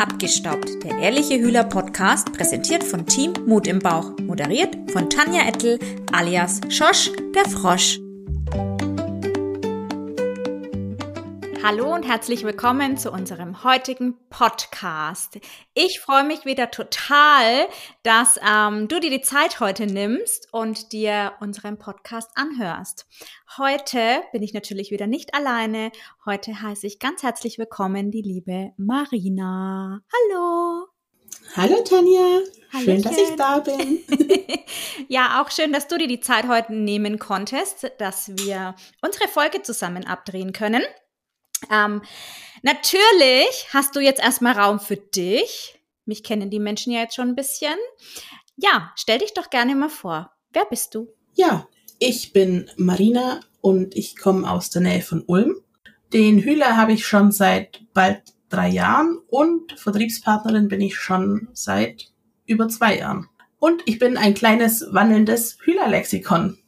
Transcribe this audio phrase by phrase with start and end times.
[0.00, 5.78] Abgestaubt, der ehrliche Hühler Podcast, präsentiert von Team Mut im Bauch, moderiert von Tanja Ettel
[6.10, 8.00] alias Schosch, der Frosch.
[11.62, 15.38] Hallo und herzlich willkommen zu unserem heutigen Podcast.
[15.74, 17.68] Ich freue mich wieder total,
[18.02, 23.06] dass ähm, du dir die Zeit heute nimmst und dir unseren Podcast anhörst.
[23.58, 25.92] Heute bin ich natürlich wieder nicht alleine.
[26.24, 30.00] Heute heiße ich ganz herzlich willkommen die liebe Marina.
[30.12, 30.86] Hallo.
[31.56, 32.40] Hallo Tanja,
[32.84, 33.98] schön, dass ich da bin.
[35.08, 39.60] ja, auch schön, dass du dir die Zeit heute nehmen konntest, dass wir unsere Folge
[39.62, 40.82] zusammen abdrehen können.
[41.70, 42.02] Ähm,
[42.62, 45.78] natürlich hast du jetzt erstmal Raum für dich.
[46.04, 47.76] Mich kennen die Menschen ja jetzt schon ein bisschen.
[48.56, 50.32] Ja, stell dich doch gerne mal vor.
[50.52, 51.08] Wer bist du?
[51.34, 55.56] Ja, ich bin Marina und ich komme aus der Nähe von Ulm.
[56.12, 62.12] Den Hühler habe ich schon seit bald drei Jahren und Vertriebspartnerin bin ich schon seit
[62.46, 63.28] über zwei Jahren.
[63.58, 66.58] Und ich bin ein kleines wandelndes Hühlerlexikon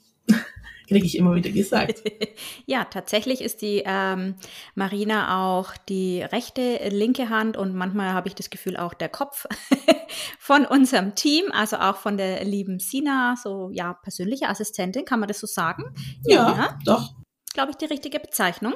[0.89, 2.03] kriege ich immer wieder gesagt.
[2.67, 4.37] ja, tatsächlich ist die ähm,
[4.75, 9.47] Marina auch die rechte, linke Hand und manchmal habe ich das Gefühl auch der Kopf
[10.39, 15.29] von unserem Team, also auch von der lieben Sina, so ja, persönliche Assistentin, kann man
[15.29, 15.95] das so sagen?
[16.25, 17.15] Ja, ja doch.
[17.55, 18.75] Glaube ich, die richtige Bezeichnung.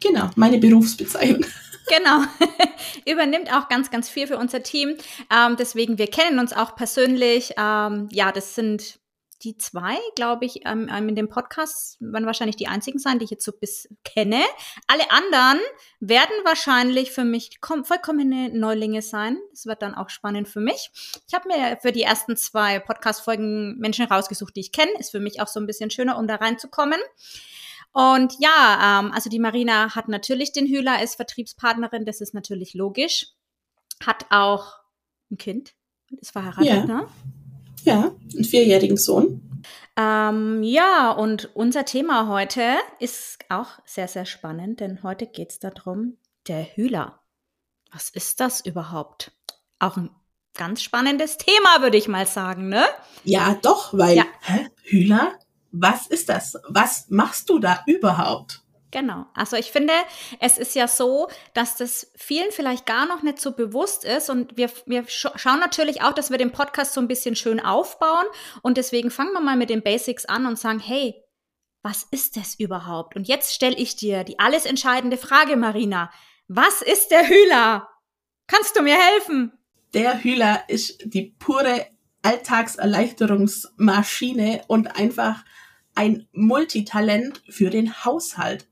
[0.00, 1.46] Genau, meine Berufsbezeichnung.
[1.88, 2.24] Genau,
[3.06, 4.96] übernimmt auch ganz, ganz viel für unser Team.
[5.30, 7.52] Ähm, deswegen, wir kennen uns auch persönlich.
[7.56, 8.98] Ähm, ja, das sind
[9.46, 13.24] die zwei, glaube ich, ähm, ähm, in dem Podcast werden wahrscheinlich die einzigen sein, die
[13.26, 14.42] ich jetzt so bis kenne.
[14.88, 15.60] Alle anderen
[16.00, 19.38] werden wahrscheinlich für mich vollkommene Neulinge sein.
[19.50, 20.90] Das wird dann auch spannend für mich.
[21.28, 24.90] Ich habe mir für die ersten zwei Podcast-Folgen Menschen rausgesucht, die ich kenne.
[24.98, 26.98] Ist für mich auch so ein bisschen schöner, um da reinzukommen.
[27.92, 32.74] Und ja, ähm, also die Marina hat natürlich den Hühler als Vertriebspartnerin, das ist natürlich
[32.74, 33.28] logisch.
[34.04, 34.80] Hat auch
[35.30, 35.74] ein Kind,
[36.20, 36.84] ist verheiratet, ja.
[36.84, 37.08] ne?
[37.86, 39.62] Ja, einen vierjährigen Sohn.
[39.96, 45.58] Ähm, ja, und unser Thema heute ist auch sehr, sehr spannend, denn heute geht es
[45.60, 46.16] darum,
[46.48, 47.20] der Hühler.
[47.92, 49.30] Was ist das überhaupt?
[49.78, 50.10] Auch ein
[50.54, 52.84] ganz spannendes Thema, würde ich mal sagen, ne?
[53.22, 54.24] Ja, doch, weil, ja.
[54.42, 55.38] hä, Hühler?
[55.70, 56.58] Was ist das?
[56.68, 58.64] Was machst du da überhaupt?
[58.96, 59.26] Genau.
[59.34, 59.92] Also ich finde,
[60.40, 64.30] es ist ja so, dass das vielen vielleicht gar noch nicht so bewusst ist.
[64.30, 68.24] Und wir, wir schauen natürlich auch, dass wir den Podcast so ein bisschen schön aufbauen.
[68.62, 71.14] Und deswegen fangen wir mal mit den Basics an und sagen, hey,
[71.82, 73.16] was ist das überhaupt?
[73.16, 76.10] Und jetzt stelle ich dir die alles entscheidende Frage, Marina.
[76.48, 77.90] Was ist der Hühler?
[78.46, 79.52] Kannst du mir helfen?
[79.92, 81.86] Der Hühler ist die pure
[82.22, 85.44] Alltagserleichterungsmaschine und einfach
[85.94, 88.66] ein Multitalent für den Haushalt.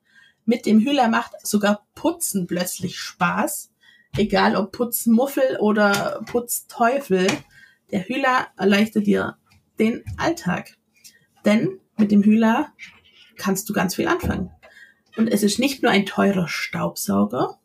[0.44, 3.72] Mit dem Hühler macht sogar Putzen plötzlich Spaß.
[4.16, 7.26] Egal ob Putzmuffel oder Putzteufel.
[7.90, 9.36] Der Hühler erleichtert dir
[9.78, 10.76] den Alltag.
[11.44, 12.72] Denn mit dem Hühler
[13.36, 14.50] kannst du ganz viel anfangen.
[15.16, 17.58] Und es ist nicht nur ein teurer Staubsauger.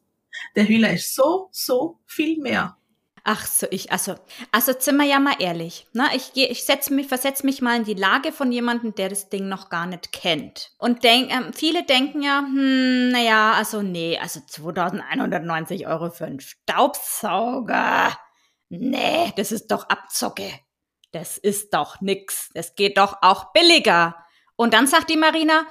[0.56, 2.78] Der Hühler ist so, so viel mehr.
[3.24, 4.16] Ach so, ich, also,
[4.52, 5.88] also sind wir ja mal ehrlich.
[5.94, 6.08] Ne?
[6.16, 9.30] Ich, geh, ich setz mich, versetze mich mal in die Lage von jemandem, der das
[9.30, 10.72] Ding noch gar nicht kennt.
[10.78, 16.40] Und denk, ähm, viele denken ja, hm, naja, also nee, also 2190 Euro für einen
[16.40, 18.18] Staubsauger.
[18.70, 20.52] Nee, das ist doch Abzocke.
[21.12, 22.50] Das ist doch nix.
[22.54, 24.16] Das geht doch auch billiger.
[24.56, 25.66] Und dann sagt die Marina,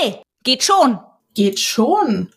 [0.00, 1.00] nee, geht schon.
[1.34, 2.32] Geht schon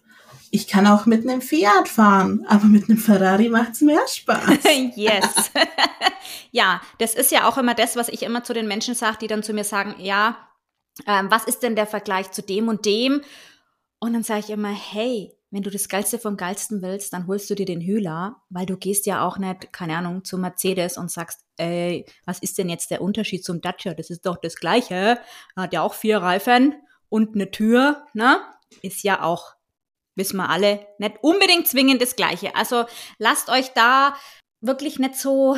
[0.57, 4.57] ich kann auch mit einem Fiat fahren, aber mit einem Ferrari macht's mehr Spaß.
[4.95, 5.51] yes.
[6.51, 9.28] ja, das ist ja auch immer das, was ich immer zu den Menschen sage, die
[9.28, 10.35] dann zu mir sagen, ja,
[11.06, 13.22] ähm, was ist denn der Vergleich zu dem und dem?
[14.00, 17.51] Und dann sage ich immer, hey, wenn du das Geilste vom Geilsten willst, dann holst
[17.51, 21.12] du dir den Hühler, weil du gehst ja auch nicht, keine Ahnung, zu Mercedes und
[21.12, 23.94] sagst, ey, was ist denn jetzt der Unterschied zum Dacia?
[23.94, 25.19] Das ist doch das Gleiche.
[25.56, 26.73] Hat ja auch vier Reifen
[27.09, 28.40] und eine Tür, ne?
[28.81, 29.56] Ist ja auch
[30.17, 32.55] wissen wir alle, nicht unbedingt zwingend das Gleiche.
[32.55, 32.85] Also
[33.19, 34.16] lasst euch da
[34.59, 35.58] wirklich nicht so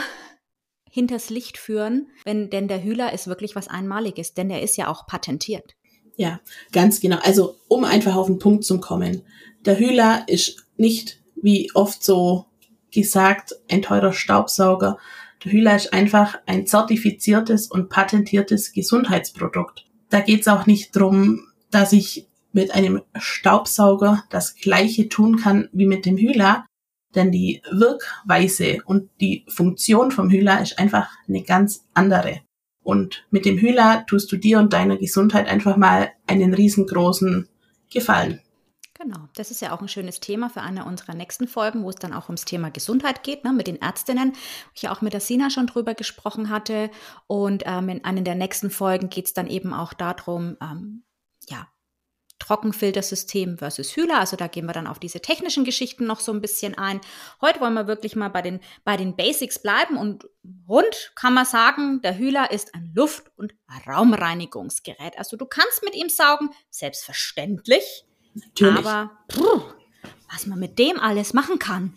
[0.91, 4.87] hinters Licht führen, wenn, denn der Hühler ist wirklich was Einmaliges, denn er ist ja
[4.87, 5.75] auch patentiert.
[6.17, 6.41] Ja,
[6.73, 7.17] ganz genau.
[7.23, 9.23] Also, um einfach auf den Punkt zu kommen.
[9.65, 12.45] Der Hühler ist nicht, wie oft so
[12.91, 14.97] gesagt, ein teurer Staubsauger.
[15.45, 19.85] Der Hühler ist einfach ein zertifiziertes und patentiertes Gesundheitsprodukt.
[20.09, 25.85] Da geht's auch nicht drum, dass ich mit einem Staubsauger das gleiche tun kann wie
[25.85, 26.65] mit dem Hühler,
[27.15, 32.41] denn die Wirkweise und die Funktion vom Hühler ist einfach eine ganz andere.
[32.83, 37.47] Und mit dem Hühler tust du dir und deiner Gesundheit einfach mal einen riesengroßen
[37.91, 38.41] Gefallen.
[39.01, 41.95] Genau, das ist ja auch ein schönes Thema für eine unserer nächsten Folgen, wo es
[41.95, 45.13] dann auch ums Thema Gesundheit geht, ne, mit den Ärztinnen, wo ich ja auch mit
[45.13, 46.91] der Sina schon drüber gesprochen hatte.
[47.25, 51.03] Und ähm, in einer der nächsten Folgen geht es dann eben auch darum, ähm,
[51.47, 51.67] ja,
[52.49, 54.19] Trockenfiltersystem versus Hühler.
[54.19, 56.99] Also da gehen wir dann auf diese technischen Geschichten noch so ein bisschen ein.
[57.41, 60.27] Heute wollen wir wirklich mal bei den, bei den Basics bleiben und
[60.67, 63.53] rund kann man sagen, der Hühler ist ein Luft- und
[63.87, 65.15] Raumreinigungsgerät.
[65.17, 68.05] Also du kannst mit ihm saugen, selbstverständlich.
[68.33, 68.79] Natürlich.
[68.79, 69.61] Aber puh,
[70.31, 71.93] was man mit dem alles machen kann,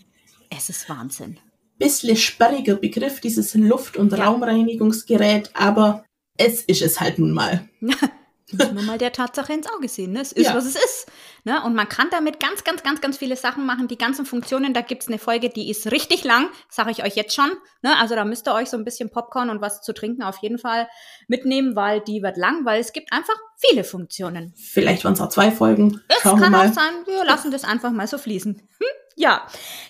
[0.51, 1.39] es ist Wahnsinn.
[1.79, 4.23] Bisschen sperriger Begriff, dieses Luft- und ja.
[4.25, 6.05] Raumreinigungsgerät, aber
[6.37, 7.67] es ist es halt nun mal.
[8.53, 10.13] Muss man mal der Tatsache ins Auge sehen.
[10.13, 10.21] Ne?
[10.21, 10.55] Es ist, ja.
[10.55, 11.11] was es ist.
[11.45, 11.63] Ne?
[11.65, 13.89] Und man kann damit ganz, ganz, ganz, ganz viele Sachen machen.
[13.89, 17.17] Die ganzen Funktionen, da gibt es eine Folge, die ist richtig lang, sage ich euch
[17.17, 17.51] jetzt schon.
[17.83, 17.97] Ne?
[17.99, 20.59] Also da müsst ihr euch so ein bisschen Popcorn und was zu trinken auf jeden
[20.59, 20.89] Fall
[21.29, 24.55] mitnehmen, weil die wird lang, weil es gibt einfach viele Funktionen.
[24.57, 26.01] Vielleicht waren es auch zwei Folgen.
[26.09, 28.55] Es Schauen kann auch sein, wir lassen das einfach mal so fließen.
[28.55, 28.87] Hm?
[29.17, 29.47] Ja,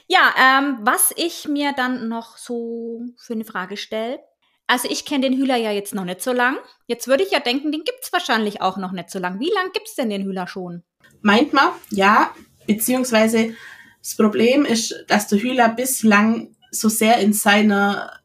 [0.08, 4.20] ja ähm, was ich mir dann noch so für eine Frage stelle,
[4.66, 6.56] also ich kenne den Hühler ja jetzt noch nicht so lang.
[6.86, 9.40] Jetzt würde ich ja denken, den gibt es wahrscheinlich auch noch nicht so lang.
[9.40, 10.82] Wie lang gibt es denn den Hühler schon?
[11.20, 12.34] Meint man, ja.
[12.66, 13.54] Beziehungsweise
[14.00, 18.20] das Problem ist, dass der Hühler bislang so sehr in seiner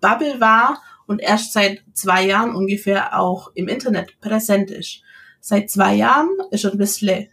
[0.00, 5.02] Bubble war und erst seit zwei Jahren ungefähr auch im Internet präsent ist.
[5.40, 7.28] Seit zwei Jahren ist er ein bisschen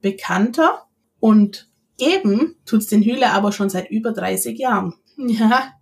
[0.00, 0.86] bekannter
[1.18, 4.94] und geben tut's den Hühler aber schon seit über 30 Jahren.
[5.16, 5.72] Ja,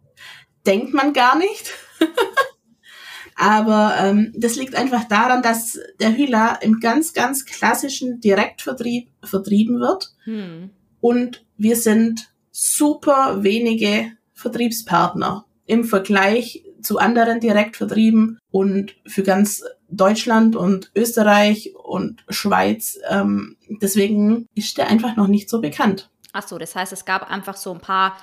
[0.65, 1.75] denkt man gar nicht.
[3.37, 9.81] Aber ähm, das liegt einfach daran, dass der Hühler im ganz, ganz klassischen Direktvertrieb vertrieben
[9.81, 10.15] wird.
[10.25, 10.71] Hm.
[11.01, 20.55] Und wir sind super wenige Vertriebspartner im Vergleich zu anderen Direktvertrieben und für ganz Deutschland
[20.55, 22.99] und Österreich und Schweiz.
[23.09, 26.11] Ähm, deswegen ist der einfach noch nicht so bekannt.
[26.33, 28.17] Ach so, das heißt, es gab einfach so ein paar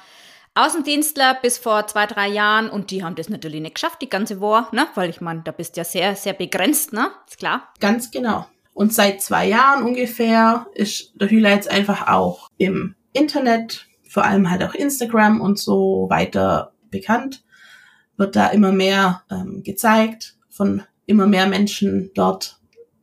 [0.54, 4.42] Außendienstler bis vor zwei, drei Jahren und die haben das natürlich nicht geschafft, die ganze
[4.42, 4.88] Woche, ne?
[4.96, 7.12] Weil ich meine, da bist ja sehr, sehr begrenzt, ne?
[7.28, 7.70] Ist klar.
[7.80, 8.46] Ganz genau.
[8.74, 14.50] Und seit zwei Jahren ungefähr ist der Hühler jetzt einfach auch im Internet, vor allem
[14.50, 17.44] halt auch Instagram und so weiter bekannt.
[18.18, 22.60] Wird da immer mehr ähm, gezeigt, von immer mehr Menschen dort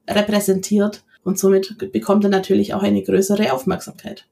[0.06, 4.26] repräsentiert und somit bekommt er natürlich auch eine größere Aufmerksamkeit.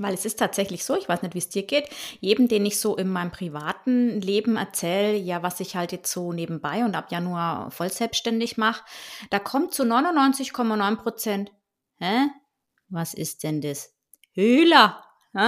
[0.00, 2.80] Weil es ist tatsächlich so, ich weiß nicht, wie es dir geht, jedem, den ich
[2.80, 7.12] so in meinem privaten Leben erzähle, ja, was ich halt jetzt so nebenbei und ab
[7.12, 8.82] Januar voll selbstständig mache,
[9.28, 11.52] da kommt zu 99,9 Prozent,
[11.98, 12.28] hä?
[12.88, 13.94] Was ist denn das?
[14.32, 15.04] Höhler.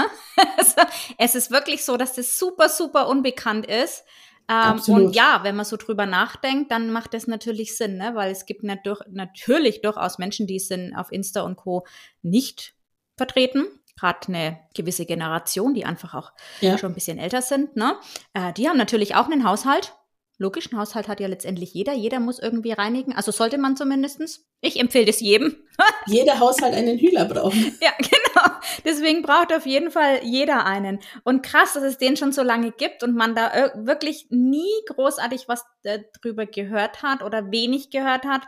[0.58, 0.82] Also,
[1.18, 4.04] es ist wirklich so, dass das super, super unbekannt ist.
[4.48, 8.14] Ähm, und ja, wenn man so drüber nachdenkt, dann macht das natürlich Sinn, ne?
[8.14, 11.84] weil es gibt natürlich durchaus Menschen, die sind auf Insta und Co.
[12.22, 12.74] nicht
[13.16, 13.66] vertreten
[13.98, 16.78] gerade eine gewisse Generation, die einfach auch ja.
[16.78, 17.96] schon ein bisschen älter sind, ne?
[18.34, 19.94] Äh, die haben natürlich auch einen Haushalt.
[20.38, 21.92] Logisch, einen Haushalt hat ja letztendlich jeder.
[21.92, 23.14] Jeder muss irgendwie reinigen.
[23.14, 24.44] Also sollte man zumindestens.
[24.60, 25.54] Ich empfehle das jedem.
[26.06, 27.54] jeder Haushalt einen Hühler braucht.
[27.54, 28.56] Ja, genau.
[28.84, 30.98] Deswegen braucht auf jeden Fall jeder einen.
[31.22, 35.44] Und krass, dass es den schon so lange gibt und man da wirklich nie großartig
[35.46, 38.42] was äh, drüber gehört hat oder wenig gehört hat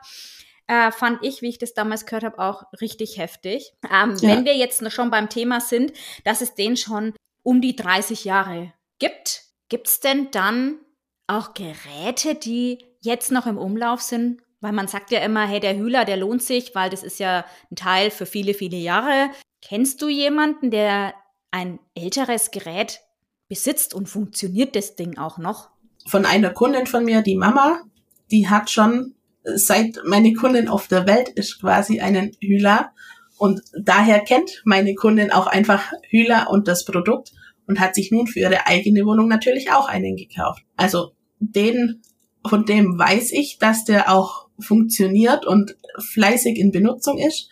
[0.66, 3.72] äh, fand ich, wie ich das damals gehört habe, auch richtig heftig.
[3.84, 4.28] Ähm, ja.
[4.28, 5.92] Wenn wir jetzt schon beim Thema sind,
[6.24, 10.78] dass es den schon um die 30 Jahre gibt, gibt es denn dann
[11.26, 14.40] auch Geräte, die jetzt noch im Umlauf sind?
[14.60, 17.44] Weil man sagt ja immer, hey, der Hühler, der lohnt sich, weil das ist ja
[17.70, 19.30] ein Teil für viele, viele Jahre.
[19.60, 21.14] Kennst du jemanden, der
[21.50, 23.00] ein älteres Gerät
[23.48, 25.68] besitzt und funktioniert das Ding auch noch?
[26.06, 27.82] Von einer Kundin von mir, die Mama,
[28.30, 32.90] die hat schon seit meine Kundin auf der Welt ist, quasi einen Hühler.
[33.36, 37.32] Und daher kennt meine Kundin auch einfach Hühler und das Produkt
[37.66, 40.62] und hat sich nun für ihre eigene Wohnung natürlich auch einen gekauft.
[40.76, 42.02] Also den,
[42.46, 47.48] von dem weiß ich, dass der auch funktioniert und fleißig in Benutzung ist.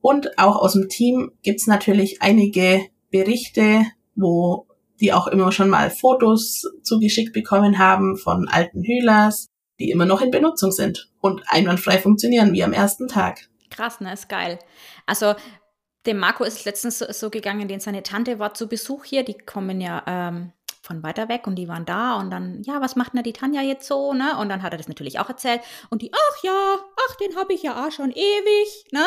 [0.00, 3.82] Und auch aus dem Team gibt's natürlich einige Berichte,
[4.14, 4.66] wo
[5.00, 9.47] die auch immer schon mal Fotos zugeschickt bekommen haben von alten Hühlers,
[9.78, 13.48] die immer noch in Benutzung sind und einwandfrei funktionieren wie am ersten Tag.
[13.70, 14.12] Krass, ne?
[14.12, 14.58] Ist geil.
[15.06, 15.34] Also
[16.06, 19.24] dem Marco ist letztens so, so gegangen, denn seine Tante war zu Besuch hier.
[19.24, 20.52] Die kommen ja ähm,
[20.88, 23.62] von weiter weg und die waren da und dann, ja, was macht denn die Tanja
[23.62, 24.36] jetzt so, ne?
[24.38, 27.52] Und dann hat er das natürlich auch erzählt und die, ach ja, ach, den habe
[27.52, 29.04] ich ja auch schon ewig, ne?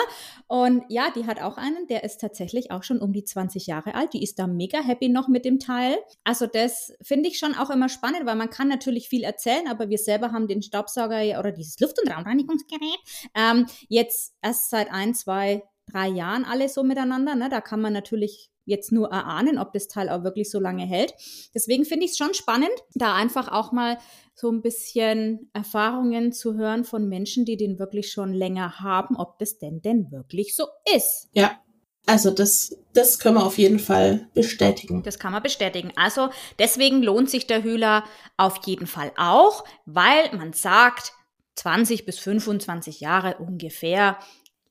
[0.48, 3.96] Und ja, die hat auch einen, der ist tatsächlich auch schon um die 20 Jahre
[3.96, 5.98] alt, die ist da mega happy noch mit dem Teil.
[6.24, 9.90] Also das finde ich schon auch immer spannend, weil man kann natürlich viel erzählen, aber
[9.90, 13.00] wir selber haben den Staubsauger oder dieses Luft- und Raumreinigungsgerät
[13.36, 17.36] ähm, jetzt erst seit ein, zwei drei Jahren alle so miteinander.
[17.36, 17.50] Ne?
[17.50, 21.14] Da kann man natürlich jetzt nur erahnen, ob das Teil auch wirklich so lange hält.
[21.54, 23.98] Deswegen finde ich es schon spannend, da einfach auch mal
[24.36, 29.40] so ein bisschen Erfahrungen zu hören von Menschen, die den wirklich schon länger haben, ob
[29.40, 30.66] das denn denn wirklich so
[30.96, 31.30] ist.
[31.34, 31.60] Ja,
[32.06, 35.04] also das, das können wir auf jeden Fall bestätigen.
[35.04, 35.92] Das kann man bestätigen.
[35.96, 38.04] Also deswegen lohnt sich der Hühler
[38.38, 41.14] auf jeden Fall auch, weil man sagt,
[41.56, 44.18] 20 bis 25 Jahre ungefähr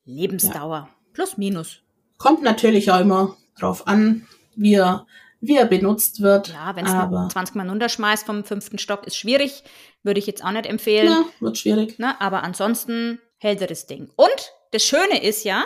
[0.05, 0.89] Lebensdauer.
[0.89, 0.97] Ja.
[1.13, 1.83] Plus, minus.
[2.19, 4.27] Kommt natürlich auch immer drauf an,
[4.57, 5.07] wie er,
[5.41, 6.49] wie er benutzt wird.
[6.49, 9.63] Ja, wenn es 20 Mal runterschmeißt vom fünften Stock, ist schwierig.
[10.03, 11.09] Würde ich jetzt auch nicht empfehlen.
[11.09, 11.99] Ja, wird schwierig.
[11.99, 12.21] Ne?
[12.21, 14.11] Aber ansonsten hält er das Ding.
[14.17, 15.65] Und das Schöne ist ja,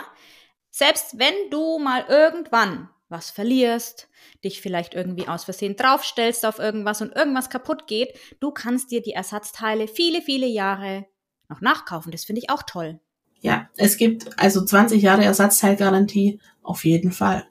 [0.71, 4.09] selbst wenn du mal irgendwann was verlierst,
[4.43, 9.01] dich vielleicht irgendwie aus Versehen draufstellst auf irgendwas und irgendwas kaputt geht, du kannst dir
[9.01, 11.05] die Ersatzteile viele, viele Jahre
[11.49, 12.11] noch nachkaufen.
[12.11, 12.99] Das finde ich auch toll.
[13.41, 17.47] Ja, es gibt also 20 Jahre Ersatzteilgarantie auf jeden Fall.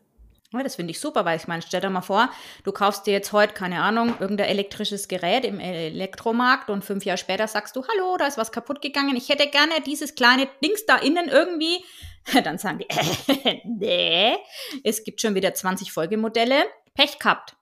[0.55, 2.31] Ja, das finde ich super, weil ich meine, stell dir mal vor,
[2.63, 7.19] du kaufst dir jetzt heute, keine Ahnung, irgendein elektrisches Gerät im Elektromarkt und fünf Jahre
[7.19, 10.87] später sagst du, hallo, da ist was kaputt gegangen, ich hätte gerne dieses kleine Dings
[10.87, 11.85] da innen irgendwie.
[12.45, 14.37] Dann sagen die, äh, nee,
[14.85, 16.65] es gibt schon wieder 20 Folgemodelle.
[16.95, 17.57] Pech gehabt.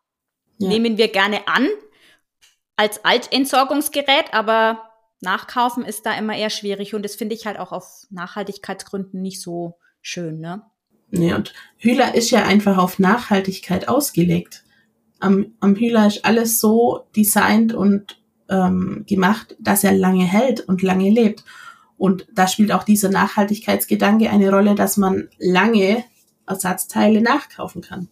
[0.59, 0.69] Ja.
[0.69, 1.69] Nehmen wir gerne an
[2.77, 7.73] als Altentsorgungsgerät, aber nachkaufen ist da immer eher schwierig und das finde ich halt auch
[7.73, 10.63] auf Nachhaltigkeitsgründen nicht so schön, ne?
[11.13, 14.65] Nee, und Hühler ist ja einfach auf Nachhaltigkeit ausgelegt.
[15.21, 20.83] Am, am Hühler ist alles so designt und ähm, gemacht, dass er lange hält und
[20.83, 21.45] lange lebt.
[21.99, 26.03] Und da spielt auch dieser Nachhaltigkeitsgedanke eine Rolle, dass man lange
[26.47, 28.09] Ersatzteile nachkaufen kann.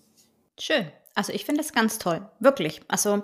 [0.59, 0.87] Schön.
[1.14, 2.28] Also ich finde es ganz toll.
[2.38, 2.83] Wirklich.
[2.87, 3.23] Also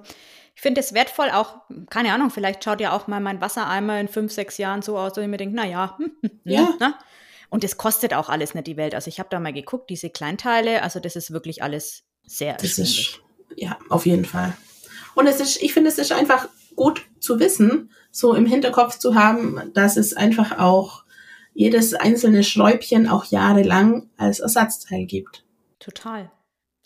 [0.55, 1.57] ich finde es wertvoll, auch,
[1.91, 5.13] keine Ahnung, vielleicht schaut ja auch mal mein Wassereimer in fünf, sechs Jahren so aus,
[5.13, 5.99] dass ich mir denke, naja,
[6.45, 6.71] ja.
[6.81, 6.95] Ne?
[7.49, 8.95] Und es kostet auch alles nicht die Welt.
[8.95, 12.79] Also ich habe da mal geguckt, diese Kleinteile, also das ist wirklich alles sehr das
[12.79, 13.21] ist,
[13.55, 14.57] Ja, auf jeden Fall.
[15.15, 19.15] Und es ist, ich finde, es ist einfach gut zu wissen, so im Hinterkopf zu
[19.15, 21.05] haben, dass es einfach auch
[21.55, 25.45] jedes einzelne Schräubchen auch jahrelang als Ersatzteil gibt.
[25.79, 26.31] Total.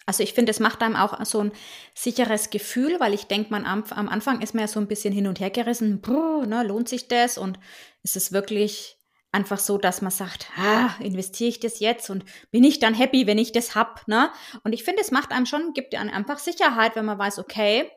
[0.06, 1.52] Also ich finde, es macht einem auch so ein
[1.94, 5.12] sicheres Gefühl, weil ich denke, man am, am, Anfang ist man ja so ein bisschen
[5.12, 7.58] hin und her gerissen, Puh, ne, lohnt sich das und
[8.02, 8.96] ist es wirklich
[9.32, 13.26] einfach so, dass man sagt, ah, investiere ich das jetzt und bin ich dann happy,
[13.26, 14.30] wenn ich das hab, ne?
[14.64, 17.90] Und ich finde, es macht einem schon, gibt einem einfach Sicherheit, wenn man weiß, okay,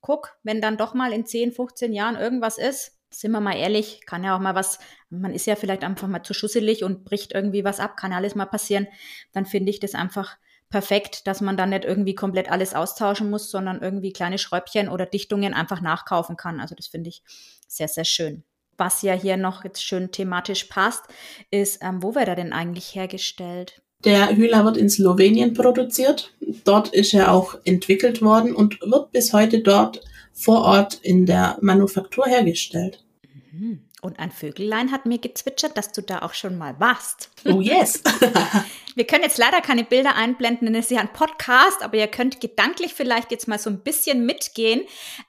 [0.00, 4.02] guck, wenn dann doch mal in 10, 15 Jahren irgendwas ist, sind wir mal ehrlich,
[4.06, 4.78] kann ja auch mal was,
[5.10, 8.34] man ist ja vielleicht einfach mal zu schusselig und bricht irgendwie was ab, kann alles
[8.34, 8.86] mal passieren,
[9.32, 10.36] dann finde ich das einfach
[10.70, 15.06] perfekt, dass man dann nicht irgendwie komplett alles austauschen muss, sondern irgendwie kleine Schräubchen oder
[15.06, 16.60] Dichtungen einfach nachkaufen kann.
[16.60, 17.22] Also das finde ich
[17.66, 18.44] sehr, sehr schön
[18.78, 21.02] was ja hier noch jetzt schön thematisch passt,
[21.50, 23.82] ist, ähm, wo wird er denn eigentlich hergestellt?
[24.04, 26.32] Der Hühler wird in Slowenien produziert.
[26.64, 31.58] Dort ist er auch entwickelt worden und wird bis heute dort vor Ort in der
[31.60, 33.04] Manufaktur hergestellt.
[33.52, 33.80] Mhm.
[34.00, 37.30] Und ein Vögelein hat mir gezwitschert, dass du da auch schon mal warst.
[37.44, 38.00] Oh yes.
[38.94, 42.06] Wir können jetzt leider keine Bilder einblenden, denn es ist ja ein Podcast, aber ihr
[42.06, 44.82] könnt gedanklich vielleicht jetzt mal so ein bisschen mitgehen,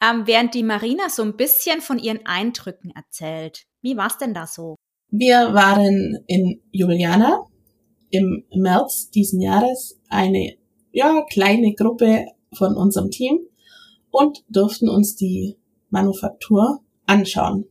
[0.03, 3.65] ähm, während die Marina so ein bisschen von ihren Eindrücken erzählt.
[3.81, 4.75] Wie war es denn da so?
[5.09, 7.47] Wir waren in Juliana
[8.11, 10.57] im März diesen Jahres eine
[10.91, 13.39] ja, kleine Gruppe von unserem Team
[14.11, 15.57] und durften uns die
[15.89, 17.65] Manufaktur anschauen.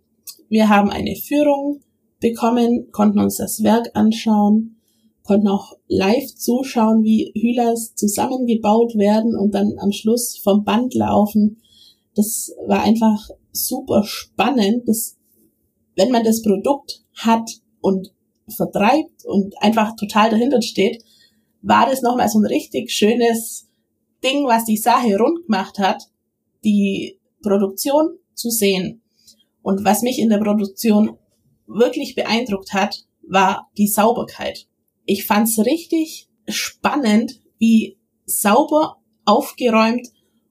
[0.48, 1.80] Wir haben eine Führung
[2.20, 4.76] bekommen, konnten uns das Werk anschauen,
[5.22, 11.60] konnten auch live zuschauen, wie Hühlers zusammengebaut werden und dann am Schluss vom Band laufen.
[12.14, 15.18] Das war einfach super spannend, dass,
[15.96, 17.50] wenn man das Produkt hat
[17.80, 18.12] und
[18.48, 21.04] vertreibt und einfach total dahinter steht,
[21.60, 23.68] war das nochmal so ein richtig schönes
[24.24, 26.04] Ding, was die Sache rund gemacht hat,
[26.64, 29.02] die Produktion zu sehen.
[29.62, 31.18] Und was mich in der Produktion
[31.66, 34.66] wirklich beeindruckt hat, war die Sauberkeit.
[35.04, 40.08] Ich fand's richtig spannend, wie sauber, aufgeräumt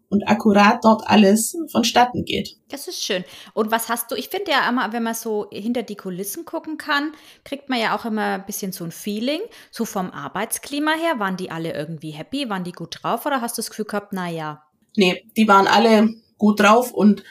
[0.10, 2.58] und akkurat dort alles vonstatten geht.
[2.70, 3.26] Das ist schön.
[3.54, 4.16] Und was hast du?
[4.16, 7.12] Ich finde ja immer, wenn man so hinter die Kulissen gucken kann,
[7.44, 9.42] kriegt man ja auch immer ein bisschen so ein Feeling.
[9.72, 12.50] So vom Arbeitsklima her, waren die alle irgendwie happy?
[12.50, 13.26] Waren die gut drauf?
[13.26, 14.64] Oder hast du das Gefühl gehabt, na ja?
[14.96, 17.24] Nee, die waren alle gut drauf und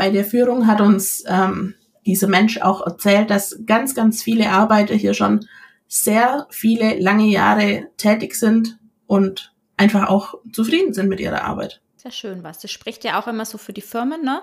[0.00, 1.74] bei der Führung hat uns ähm,
[2.06, 5.46] dieser Mensch auch erzählt, dass ganz, ganz viele Arbeiter hier schon
[5.88, 11.82] sehr viele lange Jahre tätig sind und einfach auch zufrieden sind mit ihrer Arbeit.
[11.96, 12.60] Sehr schön was.
[12.60, 14.40] Das spricht ja auch immer so für die Firmen, ne?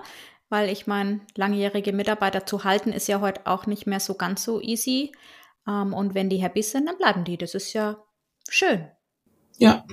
[0.48, 4.44] Weil ich meine, langjährige Mitarbeiter zu halten ist ja heute auch nicht mehr so ganz
[4.44, 5.10] so easy.
[5.66, 7.36] Ähm, und wenn die happy sind, dann bleiben die.
[7.36, 7.96] Das ist ja
[8.48, 8.86] schön.
[9.56, 9.84] Ja.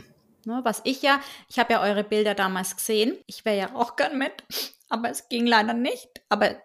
[0.45, 3.17] Ne, was ich ja, ich habe ja eure Bilder damals gesehen.
[3.25, 4.43] Ich wäre ja auch gern mit,
[4.89, 6.07] aber es ging leider nicht.
[6.29, 6.55] Aber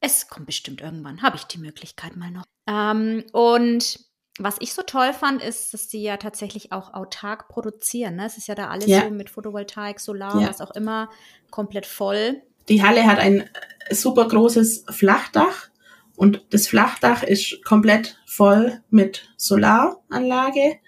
[0.00, 2.44] es kommt bestimmt irgendwann, habe ich die Möglichkeit mal noch.
[2.68, 3.98] Ähm, und
[4.38, 8.16] was ich so toll fand, ist, dass sie ja tatsächlich auch autark produzieren.
[8.16, 8.26] Ne?
[8.26, 9.02] Es ist ja da alles Ja.
[9.04, 10.48] so mit Photovoltaik, Solar, Ja.
[10.48, 11.08] was auch immer,
[11.50, 12.42] komplett voll.
[12.68, 13.48] Die Halle hat ein
[13.90, 15.68] super großes Flachdach
[16.16, 20.78] und das Flachdach ist komplett voll mit Solaranlage.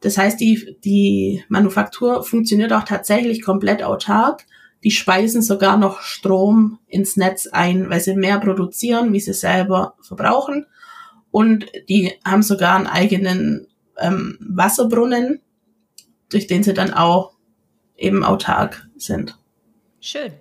[0.00, 4.46] Das heißt, die, die Manufaktur funktioniert auch tatsächlich komplett autark.
[4.84, 9.94] Die speisen sogar noch Strom ins Netz ein, weil sie mehr produzieren, wie sie selber
[10.00, 10.66] verbrauchen.
[11.30, 13.66] Und die haben sogar einen eigenen
[13.98, 15.40] ähm, Wasserbrunnen,
[16.30, 17.32] durch den sie dann auch
[17.96, 19.36] eben autark sind.
[20.00, 20.32] Schön.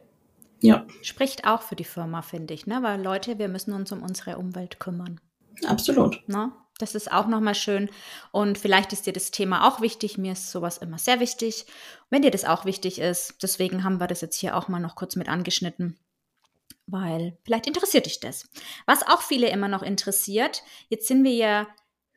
[0.62, 2.80] Ja, Spricht auch für die Firma, finde ich, ne?
[2.82, 5.20] Weil Leute, wir müssen uns um unsere Umwelt kümmern.
[5.68, 6.24] absolut.
[6.28, 6.52] Ne?
[6.78, 7.90] Das ist auch nochmal schön.
[8.32, 10.18] Und vielleicht ist dir das Thema auch wichtig.
[10.18, 11.66] Mir ist sowas immer sehr wichtig.
[12.10, 14.96] Wenn dir das auch wichtig ist, deswegen haben wir das jetzt hier auch mal noch
[14.96, 15.98] kurz mit angeschnitten.
[16.86, 18.48] Weil vielleicht interessiert dich das.
[18.86, 21.68] Was auch viele immer noch interessiert, jetzt sind wir ja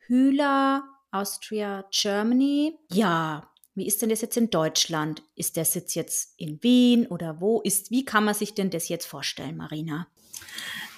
[0.05, 2.77] Hühler, Austria, Germany.
[2.91, 5.23] Ja, wie ist denn das jetzt in Deutschland?
[5.35, 8.89] Ist der Sitz jetzt in Wien oder wo ist, wie kann man sich denn das
[8.89, 10.07] jetzt vorstellen, Marina?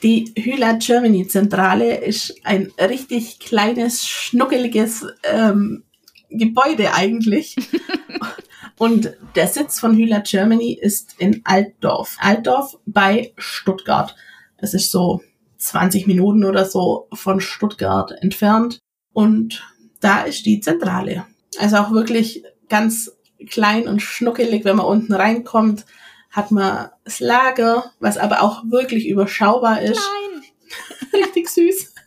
[0.04, 5.84] Die Hüla Germany Zentrale ist ein richtig kleines, schnuckeliges ähm,
[6.30, 7.56] Gebäude eigentlich.
[8.78, 12.18] Und der Sitz von Hüla Germany ist in Altdorf.
[12.20, 14.14] Altdorf bei Stuttgart.
[14.58, 15.22] Es ist so
[15.58, 18.80] 20 Minuten oder so von Stuttgart entfernt.
[19.14, 19.66] Und
[20.02, 21.26] da ist die Zentrale.
[21.60, 23.16] Also auch wirklich ganz
[23.48, 25.86] klein und schnuckelig, wenn man unten reinkommt,
[26.34, 30.02] hat man das Lager, was aber auch wirklich überschaubar ist.
[30.02, 30.44] Nein.
[31.14, 31.94] Richtig süß.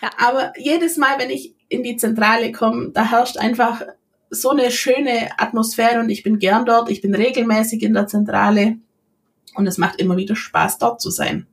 [0.00, 0.10] Ja.
[0.16, 3.82] Aber jedes Mal, wenn ich in die Zentrale komme, da herrscht einfach
[4.30, 6.88] so eine schöne Atmosphäre und ich bin gern dort.
[6.88, 8.76] Ich bin regelmäßig in der Zentrale
[9.56, 11.48] und es macht immer wieder Spaß, dort zu sein.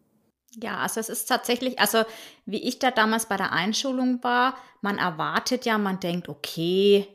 [0.61, 2.03] Ja, also es ist tatsächlich, also
[2.45, 7.07] wie ich da damals bei der Einschulung war, man erwartet ja, man denkt, okay,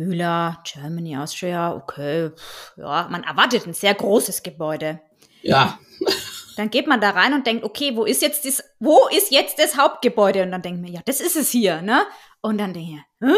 [0.00, 5.00] Hühler, Germany, Austria, okay, pff, ja, man erwartet ein sehr großes Gebäude.
[5.42, 5.78] Ja,
[6.56, 9.58] Dann geht man da rein und denkt, okay, wo ist jetzt das, wo ist jetzt
[9.58, 10.42] das Hauptgebäude?
[10.42, 12.02] Und dann denkt man, ja, das ist es hier, ne?
[12.42, 13.34] Und dann denke ich, hä?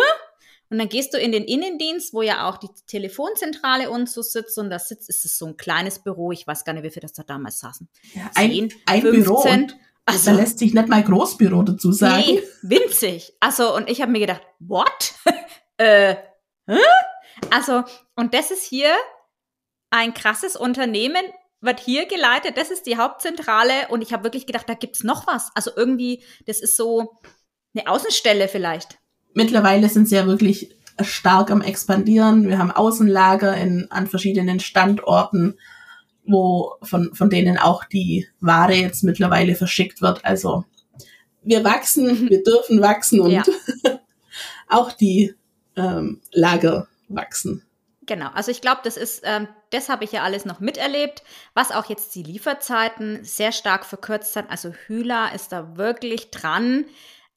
[0.71, 4.59] Und dann gehst du in den Innendienst, wo ja auch die Telefonzentrale und so sitzt.
[4.59, 6.33] Und da sitzt, ist es so ein kleines Büro.
[6.33, 7.89] Ich weiß gar nicht, wie viele das da damals saßen.
[8.15, 9.23] ja ein, 10, ein 15.
[9.23, 12.23] Büro und Also, da lässt sich nicht mal Großbüro dazu sagen.
[12.27, 13.35] Nee, winzig.
[13.39, 15.15] Also, und ich habe mir gedacht, what?
[15.77, 16.17] äh,
[16.67, 16.79] hä?
[17.51, 17.85] Also,
[18.17, 18.95] und das ist hier
[19.91, 21.23] ein krasses Unternehmen,
[21.61, 25.27] wird hier geleitet, das ist die Hauptzentrale und ich habe wirklich gedacht, da gibt's noch
[25.27, 25.51] was.
[25.55, 27.21] Also irgendwie, das ist so
[27.75, 28.99] eine Außenstelle vielleicht.
[29.35, 32.49] Mittlerweile sind sie ja wirklich stark am expandieren.
[32.49, 35.59] Wir haben Außenlager in, an verschiedenen Standorten,
[36.27, 40.25] wo von, von denen auch die Ware jetzt mittlerweile verschickt wird.
[40.25, 40.65] Also
[41.43, 43.45] wir wachsen, wir dürfen wachsen und Ja.
[44.69, 45.35] auch die
[45.77, 47.65] ähm, Lager wachsen.
[48.05, 51.23] Genau, also ich glaube, das ist, ähm, das habe ich ja alles noch miterlebt,
[51.55, 54.51] was auch jetzt die Lieferzeiten sehr stark verkürzt hat.
[54.51, 56.85] Also Hühler ist da wirklich dran,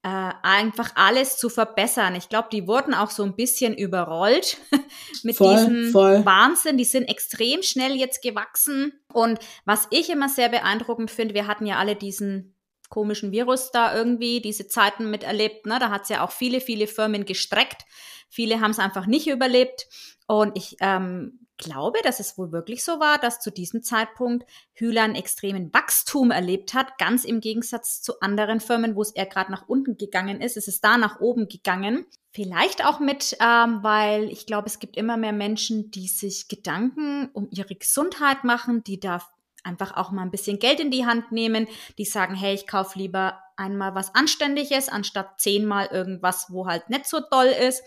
[0.02, 2.16] äh, einfach alles zu verbessern.
[2.16, 4.58] Ich glaube, die wurden auch so ein bisschen überrollt
[5.24, 6.26] mit Voll, diesem voll.
[6.26, 6.78] Wahnsinn.
[6.78, 8.94] Die sind extrem schnell jetzt gewachsen.
[9.14, 12.55] Und was ich immer sehr beeindruckend finde, wir hatten ja alle diesen
[12.90, 15.66] komischen Virus da irgendwie, diese Zeiten miterlebt.
[15.66, 15.78] Ne?
[15.80, 17.86] Da hat es ja auch viele, viele Firmen gestreckt.
[18.30, 19.88] Viele haben es einfach nicht überlebt.
[20.28, 25.04] Und ich ähm, glaube, dass es wohl wirklich so war, dass zu diesem Zeitpunkt Hühler
[25.04, 29.52] einen extremen Wachstum erlebt hat, ganz im Gegensatz zu anderen Firmen, wo es eher gerade
[29.52, 30.58] nach unten gegangen ist.
[30.58, 32.06] Es ist da nach oben gegangen.
[32.32, 37.30] Vielleicht auch mit, ähm, weil ich glaube, es gibt immer mehr Menschen, die sich Gedanken
[37.32, 39.22] um ihre Gesundheit machen, die da
[39.66, 43.00] einfach auch mal ein bisschen Geld in die Hand nehmen, die sagen, hey, ich kaufe
[43.00, 47.84] lieber einmal was Anständiges, anstatt zehnmal irgendwas, wo halt nicht so toll ist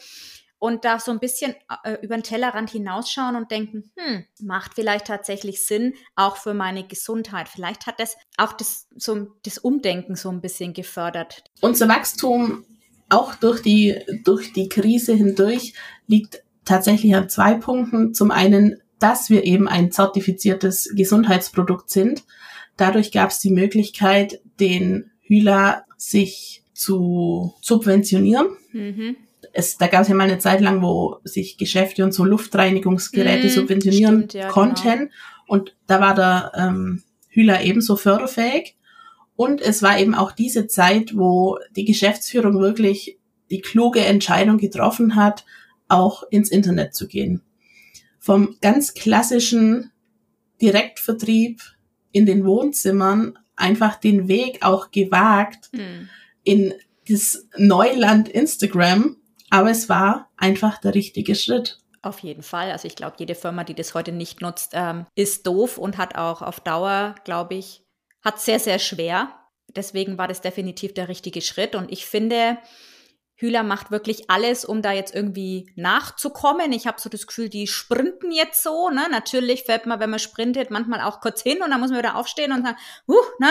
[0.58, 5.06] und da so ein bisschen äh, über den Tellerrand hinausschauen und denken, hm, macht vielleicht
[5.06, 7.48] tatsächlich Sinn, auch für meine Gesundheit.
[7.48, 11.44] Vielleicht hat das auch das, so, das Umdenken so ein bisschen gefördert.
[11.60, 12.64] Unser Wachstum
[13.08, 15.74] auch durch die, durch die Krise hindurch
[16.06, 18.12] liegt tatsächlich an zwei Punkten.
[18.14, 22.24] Zum einen, dass wir eben ein zertifiziertes Gesundheitsprodukt sind.
[22.76, 28.48] Dadurch gab es die Möglichkeit, den Hühler sich zu subventionieren.
[28.72, 29.16] Mhm.
[29.52, 33.46] Es, da gab es ja mal eine Zeit lang, wo sich Geschäfte und so Luftreinigungsgeräte
[33.46, 35.10] Mm, subventionieren stimmt, ja, konnten.
[35.46, 38.76] Und da war der ähm, Hühler ebenso förderfähig.
[39.36, 43.18] Und es war eben auch diese Zeit, wo die Geschäftsführung wirklich
[43.50, 45.44] die kluge Entscheidung getroffen hat,
[45.88, 47.42] auch ins Internet zu gehen.
[48.28, 49.90] Vom ganz klassischen
[50.60, 51.62] Direktvertrieb
[52.12, 56.10] in den Wohnzimmern einfach den Weg auch gewagt mhm.
[56.44, 56.74] in
[57.08, 59.16] das Neuland Instagram.
[59.48, 61.78] Aber es war einfach der richtige Schritt.
[62.02, 62.70] Auf jeden Fall.
[62.70, 66.14] Also ich glaube, jede Firma, die das heute nicht nutzt, ähm, ist doof und hat
[66.16, 67.82] auch auf Dauer, glaube ich,
[68.22, 69.30] hat sehr, sehr schwer.
[69.74, 71.74] Deswegen war das definitiv der richtige Schritt.
[71.74, 72.58] Und ich finde,
[73.40, 76.72] Hühler macht wirklich alles, um da jetzt irgendwie nachzukommen.
[76.72, 78.90] Ich habe so das Gefühl, die sprinten jetzt so.
[78.90, 79.06] Ne?
[79.12, 82.16] Natürlich fällt man, wenn man sprintet, manchmal auch kurz hin und dann muss man wieder
[82.16, 83.50] aufstehen und sagen, huh, ne?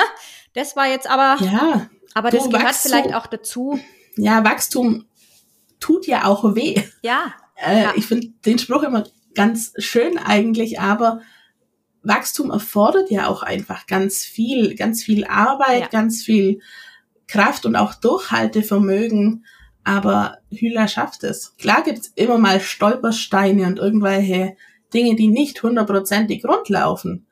[0.54, 1.42] Das war jetzt aber.
[1.42, 1.90] Ja.
[2.14, 3.80] Aber das gehört vielleicht auch dazu.
[4.18, 5.06] Ja, Wachstum
[5.80, 6.84] tut ja auch weh.
[7.02, 7.34] Ja.
[7.56, 7.94] Äh, ja.
[7.96, 11.22] Ich finde den Spruch immer ganz schön eigentlich, aber
[12.04, 15.88] Wachstum erfordert ja auch einfach ganz viel, ganz viel Arbeit, ja.
[15.88, 16.60] ganz viel
[17.28, 19.46] Kraft und auch Durchhaltevermögen.
[19.88, 21.56] Aber Hühler schafft es.
[21.56, 24.58] Klar gibt's immer mal Stolpersteine und irgendwelche
[24.94, 27.26] Dinge, die nicht hundertprozentig rundlaufen.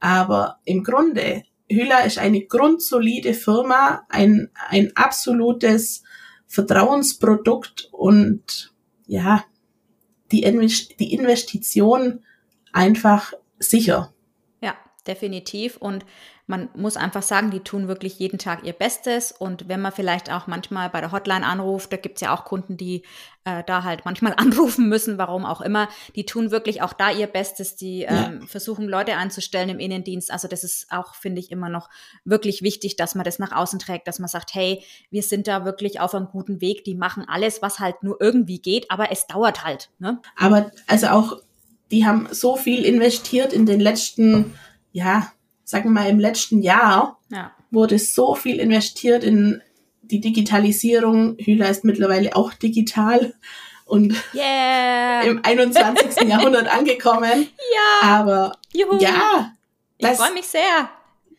[0.00, 6.02] Aber im Grunde, Hühler ist eine grundsolide Firma, ein, ein absolutes
[6.48, 8.74] Vertrauensprodukt und
[9.06, 9.44] ja,
[10.32, 10.40] die,
[10.98, 12.24] die Investition
[12.72, 14.12] einfach sicher
[15.06, 15.76] definitiv.
[15.76, 16.04] Und
[16.50, 19.30] man muss einfach sagen, die tun wirklich jeden Tag ihr Bestes.
[19.30, 22.44] Und wenn man vielleicht auch manchmal bei der Hotline anruft, da gibt es ja auch
[22.44, 23.04] Kunden, die
[23.44, 27.28] äh, da halt manchmal anrufen müssen, warum auch immer, die tun wirklich auch da ihr
[27.28, 27.76] Bestes.
[27.76, 30.32] Die ähm, versuchen, Leute einzustellen im Innendienst.
[30.32, 31.88] Also das ist auch, finde ich, immer noch
[32.24, 35.64] wirklich wichtig, dass man das nach außen trägt, dass man sagt, hey, wir sind da
[35.64, 36.82] wirklich auf einem guten Weg.
[36.82, 39.88] Die machen alles, was halt nur irgendwie geht, aber es dauert halt.
[40.00, 40.20] Ne?
[40.36, 41.36] Aber also auch,
[41.92, 44.54] die haben so viel investiert in den letzten
[44.92, 45.30] ja,
[45.70, 47.52] sagen wir mal, im letzten Jahr ja.
[47.70, 49.62] wurde so viel investiert in
[50.02, 51.36] die Digitalisierung.
[51.38, 53.34] Hühler ist mittlerweile auch digital
[53.84, 55.22] und yeah.
[55.22, 56.22] im 21.
[56.28, 57.46] Jahrhundert angekommen.
[58.02, 58.08] Ja.
[58.08, 58.98] Aber Juhu.
[58.98, 59.52] ja,
[60.00, 60.90] das, ich freue mich sehr.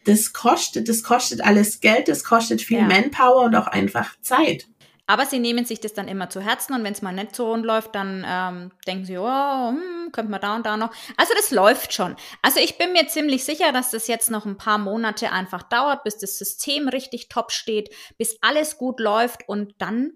[0.05, 2.85] Das kostet, das kostet alles Geld, das kostet viel ja.
[2.85, 4.65] Manpower und auch einfach Zeit.
[5.07, 7.51] Aber sie nehmen sich das dann immer zu Herzen und wenn es mal nicht so
[7.51, 10.91] rund läuft, dann ähm, denken sie, oh, hm, könnte man da und da noch.
[11.17, 12.15] Also das läuft schon.
[12.41, 16.03] Also ich bin mir ziemlich sicher, dass das jetzt noch ein paar Monate einfach dauert,
[16.03, 20.13] bis das System richtig top steht, bis alles gut läuft und dann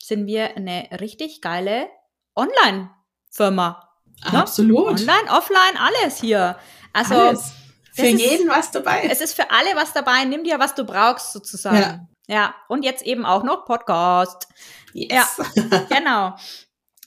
[0.00, 1.88] sind wir eine richtig geile
[2.36, 3.88] Online-Firma.
[4.32, 4.38] Ne?
[4.38, 5.00] Absolut.
[5.00, 6.56] Online, offline, alles hier.
[6.92, 7.52] Also alles.
[7.92, 9.08] für jeden was dabei.
[9.10, 10.24] Es ist für alle was dabei.
[10.24, 11.76] Nimm dir, was du brauchst, sozusagen.
[11.76, 12.07] Ja.
[12.28, 14.48] Ja, und jetzt eben auch noch Podcast.
[14.92, 15.40] Yes.
[15.56, 16.36] Ja, genau.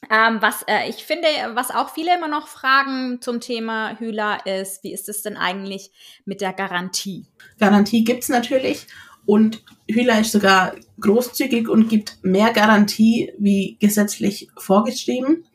[0.09, 4.83] Ähm, was äh, ich finde, was auch viele immer noch fragen zum Thema Hühler ist,
[4.83, 5.91] wie ist es denn eigentlich
[6.25, 7.27] mit der Garantie?
[7.59, 8.87] Garantie gibt's natürlich
[9.27, 15.45] und Hühler ist sogar großzügig und gibt mehr Garantie wie gesetzlich vorgeschrieben.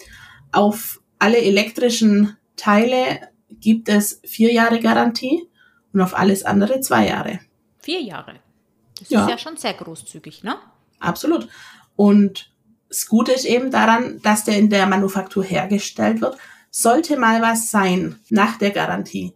[0.53, 5.49] Auf alle elektrischen Teile gibt es vier Jahre Garantie
[5.93, 7.41] und auf alles andere zwei Jahre.
[7.83, 8.46] Vier Jahre.
[8.99, 9.25] Das ja.
[9.25, 10.57] ist ja schon sehr großzügig, ne?
[11.01, 11.49] Absolut.
[11.97, 12.51] Und
[12.89, 16.37] das Gute ist eben daran, dass der in der Manufaktur hergestellt wird.
[16.71, 19.35] Sollte mal was sein nach der Garantie.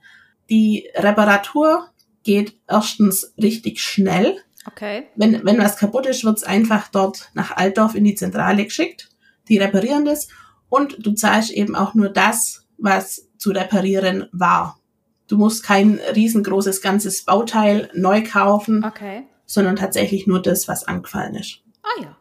[0.51, 1.89] Die Reparatur
[2.23, 4.37] geht erstens richtig schnell.
[4.67, 5.09] Okay.
[5.17, 9.09] Wenn, wenn was kaputt ist, wird's einfach dort nach Altdorf in die Zentrale geschickt.
[9.49, 10.29] Die reparieren das.
[10.69, 14.79] Und du zahlst eben auch nur das, was zu reparieren war.
[15.27, 18.85] Du musst kein riesengroßes ganzes Bauteil neu kaufen.
[18.85, 21.59] Okay sondern tatsächlich nur das, was angefallen ist.
[21.83, 22.17] Ah ja.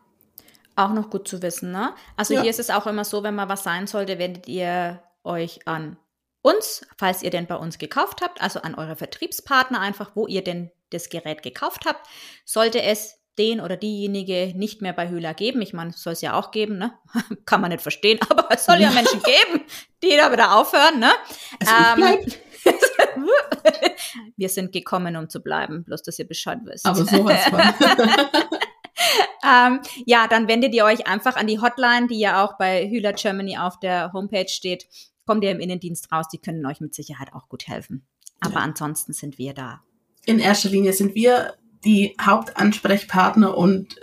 [0.76, 1.94] Auch noch gut zu wissen, ne?
[2.18, 2.42] Also ja.
[2.42, 5.98] hier ist es auch immer so, wenn mal was sein sollte, werdet ihr euch an
[6.42, 10.44] uns, falls ihr denn bei uns gekauft habt, also an eure Vertriebspartner einfach, wo ihr
[10.44, 12.08] denn das Gerät gekauft habt,
[12.46, 15.62] sollte es den oder diejenige nicht mehr bei Höhler geben.
[15.62, 16.94] Ich meine, es soll es ja auch geben, ne?
[17.46, 19.66] Kann man nicht verstehen, aber es soll ja Menschen geben,
[20.02, 21.12] die da wieder aufhören, ne?
[21.60, 22.26] Also ähm,
[24.38, 26.86] Wir sind gekommen, um zu bleiben, bloß dass ihr Bescheid wisst.
[26.86, 27.60] Aber sowas von.
[29.44, 33.14] ähm, ja, dann wendet ihr euch einfach an die Hotline, die ja auch bei Hühler
[33.14, 34.88] Germany auf der Homepage steht.
[35.26, 38.06] Kommt ihr im Innendienst raus, die können euch mit Sicherheit auch gut helfen.
[38.40, 38.62] Aber ja.
[38.62, 39.84] ansonsten sind wir da.
[40.26, 43.96] In erster Linie sind wir die Hauptansprechpartner und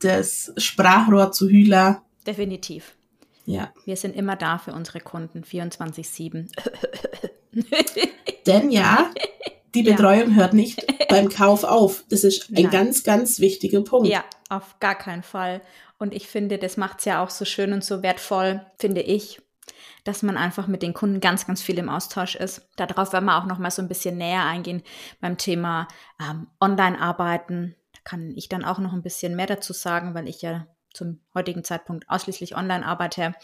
[0.00, 2.02] das Sprachrohr zu Hühler.
[2.26, 2.96] Definitiv.
[3.46, 3.72] Ja.
[3.84, 6.50] Wir sind immer da für unsere Kunden, 24-7.
[8.46, 9.10] Denn ja,
[9.74, 10.36] die Betreuung ja.
[10.36, 12.04] hört nicht beim Kauf auf.
[12.08, 12.70] Das ist ein Nein.
[12.70, 14.08] ganz, ganz wichtiger Punkt.
[14.08, 15.62] Ja, auf gar keinen Fall.
[15.98, 19.40] Und ich finde, das macht es ja auch so schön und so wertvoll, finde ich,
[20.04, 22.68] dass man einfach mit den Kunden ganz, ganz viel im Austausch ist.
[22.76, 24.82] Darauf werden wir auch noch mal so ein bisschen näher eingehen
[25.20, 25.88] beim Thema
[26.20, 27.76] ähm, Online-Arbeiten.
[27.92, 31.20] Da kann ich dann auch noch ein bisschen mehr dazu sagen, weil ich ja zum
[31.34, 33.34] heutigen Zeitpunkt ausschließlich online arbeite.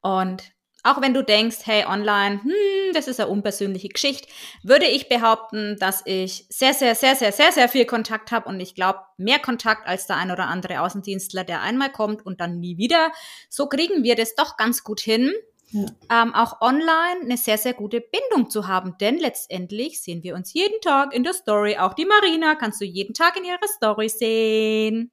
[0.00, 4.28] Und auch wenn du denkst, hey, online, hm, das ist eine unpersönliche Geschichte,
[4.62, 8.60] würde ich behaupten, dass ich sehr, sehr, sehr, sehr, sehr, sehr viel Kontakt habe und
[8.60, 12.58] ich glaube, mehr Kontakt als der ein oder andere Außendienstler, der einmal kommt und dann
[12.60, 13.12] nie wieder.
[13.48, 15.32] So kriegen wir das doch ganz gut hin.
[15.72, 15.86] Ja.
[16.22, 18.96] Ähm, auch online eine sehr, sehr gute Bindung zu haben.
[19.00, 21.76] Denn letztendlich sehen wir uns jeden Tag in der Story.
[21.78, 25.12] Auch die Marina kannst du jeden Tag in ihrer Story sehen.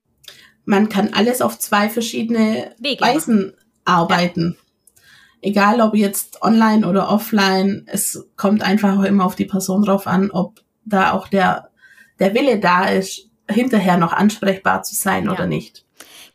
[0.66, 3.56] Man kann alles auf zwei verschiedene Wege Weisen machen.
[3.86, 4.58] arbeiten.
[4.60, 4.67] Ja
[5.42, 10.08] egal ob jetzt online oder offline, es kommt einfach auch immer auf die Person drauf
[10.08, 11.70] an, ob da auch der,
[12.20, 15.32] der Wille da ist, hinterher noch ansprechbar zu sein ja.
[15.32, 15.86] oder nicht.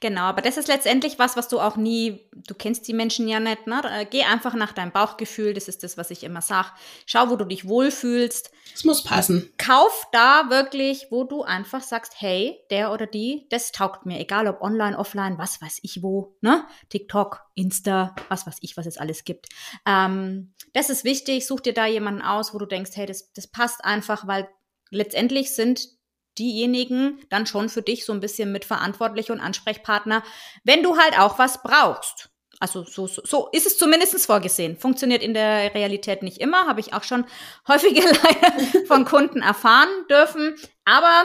[0.02, 3.38] Genau, aber das ist letztendlich was, was du auch nie, du kennst die Menschen ja
[3.38, 3.82] nicht, ne?
[3.88, 6.70] Äh, geh einfach nach deinem Bauchgefühl, das ist das, was ich immer sage.
[7.06, 8.50] Schau, wo du dich wohlfühlst.
[8.74, 9.52] Es muss passen.
[9.58, 14.48] Kauf da wirklich, wo du einfach sagst, hey, der oder die, das taugt mir, egal
[14.48, 16.64] ob online, offline, was weiß ich wo, ne?
[16.88, 19.50] TikTok, Insta, was weiß ich, was es alles gibt.
[19.86, 23.46] Ähm, das ist wichtig, such dir da jemanden aus, wo du denkst, hey, das, das
[23.46, 24.48] passt einfach, weil
[24.90, 25.90] letztendlich sind
[26.38, 30.22] diejenigen dann schon für dich so ein bisschen mitverantwortlich und Ansprechpartner,
[30.64, 32.30] wenn du halt auch was brauchst.
[32.60, 34.76] Also so, so, so ist es zumindest vorgesehen.
[34.76, 37.24] Funktioniert in der Realität nicht immer, habe ich auch schon
[37.68, 40.54] häufiger leider von Kunden erfahren dürfen.
[40.84, 41.24] Aber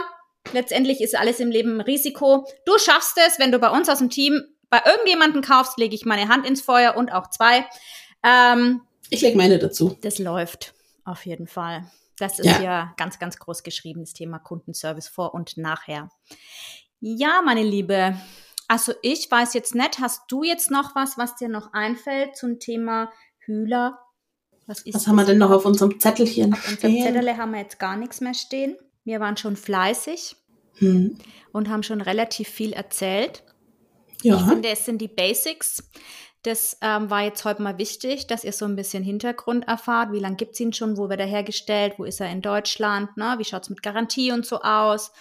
[0.52, 2.46] letztendlich ist alles im Leben ein Risiko.
[2.66, 6.04] Du schaffst es, wenn du bei uns aus dem Team bei irgendjemanden kaufst, lege ich
[6.04, 7.64] meine Hand ins Feuer und auch zwei.
[8.24, 9.96] Ähm, ich lege meine dazu.
[10.02, 11.84] Das läuft auf jeden Fall.
[12.18, 12.62] Das ist ja.
[12.62, 16.10] ja ganz, ganz groß geschrieben, das Thema Kundenservice vor und nachher.
[17.00, 18.16] Ja, meine Liebe.
[18.66, 22.58] Also ich weiß jetzt nicht, hast du jetzt noch was, was dir noch einfällt zum
[22.58, 23.98] Thema Hühler?
[24.66, 26.76] Was, was haben wir denn noch auf unserem Zettelchen auf stehen?
[26.76, 28.76] Auf unserem Zettel haben wir jetzt gar nichts mehr stehen.
[29.04, 30.36] Wir waren schon fleißig
[30.74, 31.16] hm.
[31.52, 33.42] und haben schon relativ viel erzählt.
[34.22, 34.36] Ja.
[34.36, 35.90] Ich finde, es sind die Basics.
[36.42, 40.12] Das ähm, war jetzt heute mal wichtig, dass ihr so ein bisschen Hintergrund erfahrt.
[40.12, 40.96] Wie lange gibt es ihn schon?
[40.96, 41.94] Wo wird er hergestellt?
[41.98, 43.16] Wo ist er in Deutschland?
[43.16, 43.34] Ne?
[43.38, 45.12] Wie schaut es mit Garantie und so aus?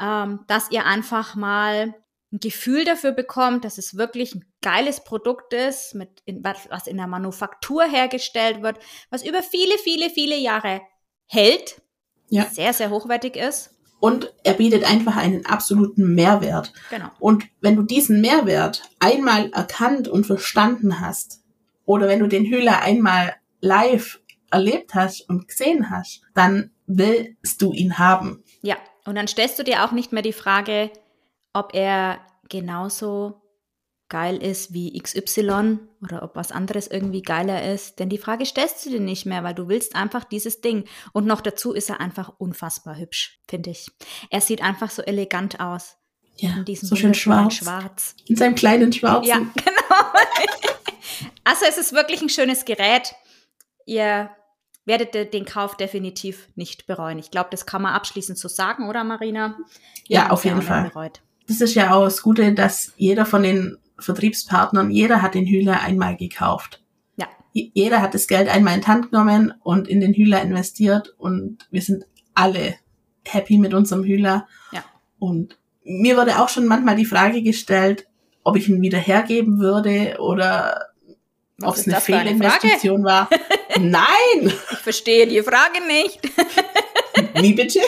[0.00, 1.94] Ähm, dass ihr einfach mal
[2.32, 6.96] ein Gefühl dafür bekommt, dass es wirklich ein geiles Produkt ist, mit in, was in
[6.96, 8.78] der Manufaktur hergestellt wird,
[9.10, 10.80] was über viele, viele, viele Jahre
[11.26, 11.80] hält,
[12.28, 12.44] ja.
[12.46, 16.72] sehr, sehr hochwertig ist und er bietet einfach einen absoluten Mehrwert.
[16.90, 17.08] Genau.
[17.18, 21.42] Und wenn du diesen Mehrwert einmal erkannt und verstanden hast,
[21.84, 27.72] oder wenn du den Hühler einmal live erlebt hast und gesehen hast, dann willst du
[27.72, 28.42] ihn haben.
[28.62, 30.90] Ja, und dann stellst du dir auch nicht mehr die Frage,
[31.52, 33.40] ob er genauso
[34.08, 37.98] geil ist wie XY oder ob was anderes irgendwie geiler ist.
[37.98, 40.84] Denn die Frage stellst du dir nicht mehr, weil du willst einfach dieses Ding.
[41.12, 43.90] Und noch dazu ist er einfach unfassbar hübsch, finde ich.
[44.30, 45.96] Er sieht einfach so elegant aus.
[46.38, 47.54] Ja, in diesem so schön schwarz.
[47.54, 48.14] schwarz.
[48.26, 49.28] In seinem kleinen Schwarzen.
[49.28, 50.12] Ja, genau.
[51.44, 53.14] also es ist wirklich ein schönes Gerät.
[53.86, 54.30] Ihr
[54.84, 57.18] werdet den Kauf definitiv nicht bereuen.
[57.18, 59.56] Ich glaube, das kann man abschließend so sagen, oder Marina?
[60.06, 60.90] Ja, ja auf jeden Fall.
[60.90, 61.22] Bereut.
[61.48, 65.80] Das ist ja auch das Gute, dass jeder von den Vertriebspartnern, jeder hat den Hühler
[65.80, 66.82] einmal gekauft.
[67.16, 67.26] Ja.
[67.52, 71.66] Jeder hat das Geld einmal in die Hand genommen und in den Hühler investiert und
[71.70, 72.04] wir sind
[72.34, 72.74] alle
[73.24, 74.46] happy mit unserem Hühler.
[74.72, 74.84] Ja.
[75.18, 78.06] Und mir wurde auch schon manchmal die Frage gestellt,
[78.44, 80.88] ob ich ihn wieder hergeben würde oder
[81.62, 83.28] ob es eine Fehlinvestition war.
[83.78, 84.52] Nein!
[84.72, 86.20] Ich verstehe die Frage nicht.
[87.40, 87.80] Wie bitte?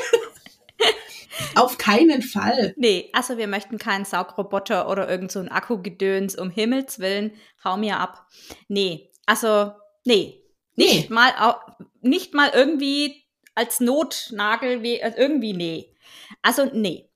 [1.54, 2.74] Auf keinen Fall.
[2.76, 7.32] Nee, also wir möchten keinen Saugroboter oder irgend so ein Akkugedöns, um Himmels Willen,
[7.64, 8.26] hau mir ab.
[8.68, 9.72] Nee, also,
[10.04, 10.42] nee.
[10.74, 11.14] Nicht nee.
[11.14, 11.56] mal,
[12.00, 13.24] nicht mal irgendwie
[13.54, 15.94] als Notnagel, also irgendwie, nee.
[16.42, 17.10] Also, nee.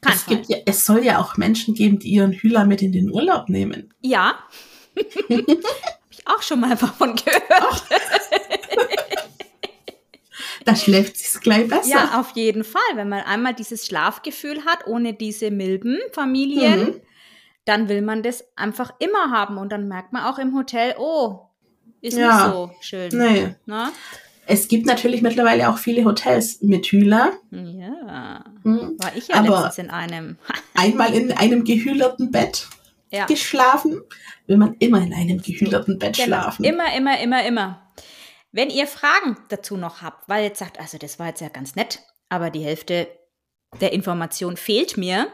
[0.00, 2.92] Kein es, gibt ja, es soll ja auch Menschen geben, die ihren Hühler mit in
[2.92, 3.92] den Urlaub nehmen.
[4.00, 4.38] Ja.
[4.96, 7.84] Hab ich auch schon mal davon gehört.
[10.64, 11.88] da schläft sich's gleich besser.
[11.88, 12.80] Ja, auf jeden Fall.
[12.94, 17.00] Wenn man einmal dieses Schlafgefühl hat, ohne diese Milbenfamilien, mhm.
[17.64, 19.58] dann will man das einfach immer haben.
[19.58, 21.40] Und dann merkt man auch im Hotel, oh,
[22.00, 22.46] ist ja.
[22.46, 23.08] nicht so schön.
[23.12, 23.54] Nee.
[23.66, 23.92] Na?
[24.46, 27.32] Es gibt natürlich mittlerweile auch viele Hotels mit Hühler.
[27.50, 28.44] Ja.
[28.64, 28.96] Mhm.
[28.98, 30.38] War ich ja Aber letztens in einem.
[30.74, 32.66] einmal in einem gehühlerten Bett
[33.10, 33.26] ja.
[33.26, 34.00] geschlafen,
[34.46, 36.26] will man immer in einem gehühlerten Bett genau.
[36.26, 36.64] schlafen.
[36.64, 37.82] Immer, immer, immer, immer.
[38.52, 41.74] Wenn ihr Fragen dazu noch habt, weil ihr sagt, also das war jetzt ja ganz
[41.76, 43.08] nett, aber die Hälfte
[43.80, 45.28] der Information fehlt mir,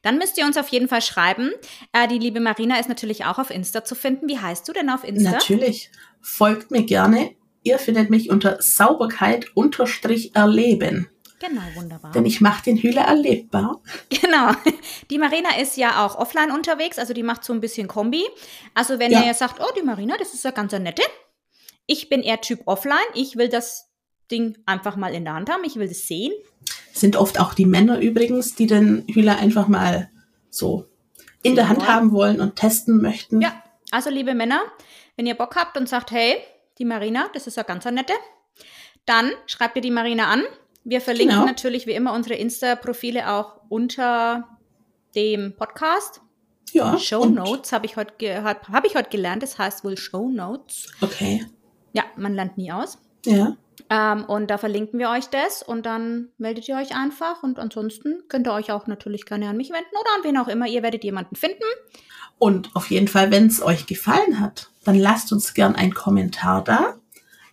[0.00, 1.52] Dann müsst ihr uns auf jeden Fall schreiben.
[1.92, 4.26] Äh, die liebe Marina ist natürlich auch auf Insta zu finden.
[4.26, 5.32] Wie heißt du denn auf Insta?
[5.32, 5.90] Natürlich.
[6.22, 7.36] Folgt mir gerne.
[7.62, 11.10] Ihr findet mich unter Sauberkeit-erleben.
[11.38, 12.12] Genau, wunderbar.
[12.12, 13.82] Denn ich mache den Hühler erlebbar.
[14.08, 14.52] Genau.
[15.10, 18.24] Die Marina ist ja auch offline unterwegs, also die macht so ein bisschen Kombi.
[18.74, 19.20] Also wenn Ja.
[19.20, 21.02] ihr jetzt sagt, oh, die Marina, das ist ja ganz nette.
[21.86, 22.98] Ich bin eher Typ offline.
[23.14, 23.88] Ich will das
[24.30, 25.64] Ding einfach mal in der Hand haben.
[25.64, 26.32] Ich will das sehen.
[26.92, 30.10] Sind oft auch die Männer übrigens, die den Hühler einfach mal
[30.50, 30.86] so
[31.42, 33.40] in der Hand haben wollen und testen möchten.
[33.40, 34.62] Ja, also liebe Männer,
[35.16, 36.36] wenn ihr Bock habt und sagt, hey,
[36.78, 38.14] die Marina, das ist ja ganz eine nette,
[39.04, 40.42] dann schreibt ihr die Marina an.
[40.82, 41.46] Wir verlinken Genau.
[41.46, 44.48] natürlich wie immer unsere Insta-Profile auch unter
[45.14, 46.20] dem Podcast.
[46.72, 49.42] ja Show Notes habe ich heute gehört, habe ich heute gelernt.
[49.42, 50.88] Das heißt wohl Show Notes.
[51.00, 51.46] Okay.
[51.96, 52.98] Ja, man lernt nie aus.
[53.24, 53.56] Ja.
[53.88, 57.42] Ähm, und da verlinken wir euch das und dann meldet ihr euch einfach.
[57.42, 60.48] Und ansonsten könnt ihr euch auch natürlich gerne an mich wenden oder an wen auch
[60.48, 60.66] immer.
[60.66, 61.64] Ihr werdet jemanden finden.
[62.38, 66.62] Und auf jeden Fall, wenn es euch gefallen hat, dann lasst uns gern einen Kommentar
[66.62, 66.96] da,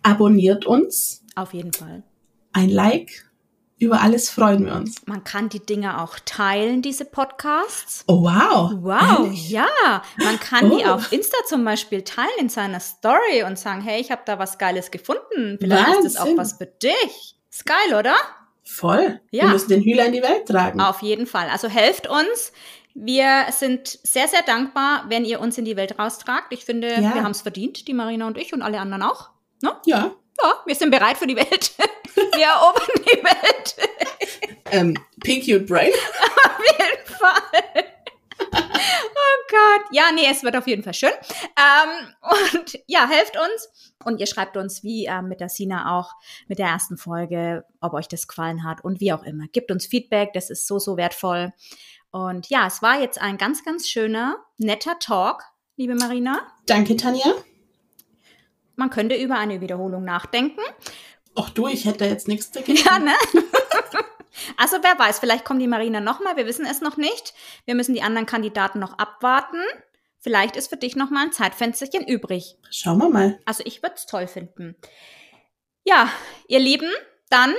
[0.02, 2.02] abonniert uns, Auf jeden Fall.
[2.52, 3.26] ein Like.
[3.84, 5.06] Über alles freuen wir uns.
[5.06, 8.02] Man kann die Dinge auch teilen, diese Podcasts.
[8.06, 8.72] Oh, wow.
[8.80, 9.50] Wow, Ehrlich?
[9.50, 10.02] ja.
[10.16, 10.92] Man kann die Oh.
[10.94, 14.56] auf Insta zum Beispiel teilen in seiner Story und sagen, hey, ich habe da was
[14.58, 15.58] Geiles gefunden.
[15.60, 16.36] Vielleicht ist das auch Wahnsinn.
[16.38, 17.36] was für dich.
[17.50, 18.14] Ist geil, oder?
[18.64, 19.20] Voll.
[19.30, 19.42] Ja.
[19.44, 20.80] Wir müssen den Hühler in die Welt tragen.
[20.80, 21.48] Auf jeden Fall.
[21.50, 22.52] Also helft uns.
[22.94, 26.46] Wir sind sehr, sehr dankbar, wenn ihr uns in die Welt raustragt.
[26.52, 27.14] Ich finde, Ja.
[27.14, 29.30] wir haben es verdient, die Marina und ich und alle anderen auch.
[29.62, 29.72] Ne?
[29.84, 30.12] Ja.
[30.42, 31.72] Ja, wir sind bereit für die Welt.
[32.36, 33.76] Wir erobern die Welt.
[34.70, 35.92] Ähm, Pinky und Brain.
[36.44, 37.84] Auf jeden Fall.
[38.52, 39.86] Oh Gott.
[39.92, 41.10] Ja, nee, es wird auf jeden Fall schön.
[41.10, 43.94] Ähm, und ja, helft uns.
[44.04, 46.12] Und ihr schreibt uns, wie ähm, mit der Sina auch,
[46.46, 49.46] mit der ersten Folge, ob euch das gefallen hat und wie auch immer.
[49.52, 51.52] Gebt uns Feedback, das ist so, so wertvoll.
[52.10, 55.42] Und ja, es war jetzt ein ganz, ganz schöner, netter Talk,
[55.76, 56.40] liebe Marina.
[56.66, 57.32] Danke, Tanja.
[58.76, 60.60] Man könnte über eine Wiederholung nachdenken.
[61.34, 62.78] Auch du, ich hätte jetzt nichts dagegen.
[62.84, 63.14] Ja, ne?
[64.56, 67.34] Also wer weiß, vielleicht kommt die Marina nochmal, wir wissen es noch nicht.
[67.64, 69.60] Wir müssen die anderen Kandidaten noch abwarten.
[70.18, 72.56] Vielleicht ist für dich nochmal ein Zeitfensterchen übrig.
[72.70, 73.38] Schauen wir mal.
[73.44, 74.74] Also ich würde es toll finden.
[75.84, 76.08] Ja,
[76.48, 76.90] ihr Lieben,
[77.28, 77.54] dann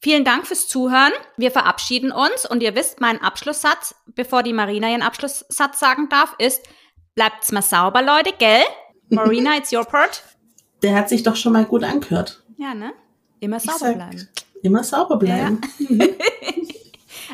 [0.00, 1.12] vielen Dank fürs Zuhören.
[1.36, 6.34] Wir verabschieden uns und ihr wisst, mein Abschlusssatz, bevor die Marina ihren Abschlusssatz sagen darf,
[6.38, 6.66] ist,
[7.14, 8.62] bleibt's mal sauber, Leute, gell?
[9.10, 10.22] Marina, it's your part.
[10.82, 12.43] Der hat sich doch schon mal gut angehört.
[12.56, 12.92] Ja, ne?
[13.40, 14.28] Immer sauber sag, bleiben.
[14.62, 15.60] Immer sauber bleiben.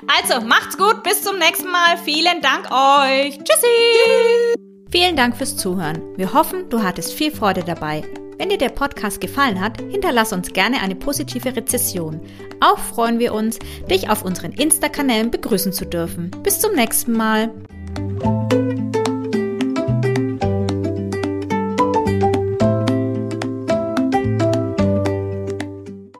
[0.06, 1.98] Also, macht's gut, bis zum nächsten Mal.
[2.04, 3.38] Vielen Dank euch.
[3.38, 4.56] Tschüssi.
[4.90, 6.00] Vielen Dank fürs Zuhören.
[6.16, 8.02] Wir hoffen, du hattest viel Freude dabei.
[8.38, 12.20] Wenn dir der Podcast gefallen hat, hinterlass uns gerne eine positive Rezession.
[12.60, 13.58] Auch freuen wir uns,
[13.90, 16.30] dich auf unseren Insta-Kanälen begrüßen zu dürfen.
[16.42, 17.52] Bis zum nächsten Mal.